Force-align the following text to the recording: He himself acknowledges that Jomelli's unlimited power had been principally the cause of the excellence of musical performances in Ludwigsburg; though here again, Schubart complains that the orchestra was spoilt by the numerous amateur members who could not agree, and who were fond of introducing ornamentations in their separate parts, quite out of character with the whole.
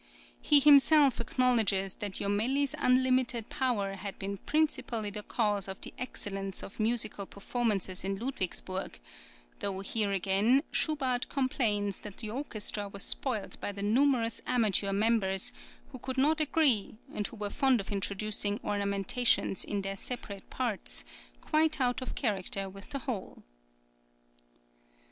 He 0.41 0.59
himself 0.59 1.19
acknowledges 1.21 1.93
that 1.93 2.13
Jomelli's 2.13 2.73
unlimited 2.79 3.49
power 3.49 3.93
had 3.93 4.17
been 4.17 4.37
principally 4.37 5.11
the 5.11 5.21
cause 5.21 5.67
of 5.67 5.79
the 5.81 5.93
excellence 5.99 6.63
of 6.63 6.79
musical 6.79 7.27
performances 7.27 8.03
in 8.03 8.17
Ludwigsburg; 8.17 8.99
though 9.59 9.81
here 9.81 10.11
again, 10.11 10.63
Schubart 10.71 11.29
complains 11.29 11.99
that 11.99 12.17
the 12.17 12.31
orchestra 12.31 12.87
was 12.89 13.03
spoilt 13.03 13.61
by 13.61 13.71
the 13.71 13.83
numerous 13.83 14.41
amateur 14.47 14.91
members 14.91 15.53
who 15.91 15.99
could 15.99 16.17
not 16.17 16.41
agree, 16.41 16.97
and 17.13 17.27
who 17.27 17.35
were 17.35 17.51
fond 17.51 17.79
of 17.79 17.91
introducing 17.91 18.59
ornamentations 18.63 19.63
in 19.63 19.83
their 19.83 19.95
separate 19.95 20.49
parts, 20.49 21.05
quite 21.41 21.79
out 21.79 22.01
of 22.01 22.15
character 22.15 22.67
with 22.67 22.89
the 22.89 22.97
whole. 23.05 23.43